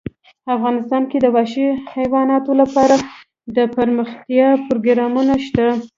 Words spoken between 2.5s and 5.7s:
لپاره دپرمختیا پروګرامونه شته.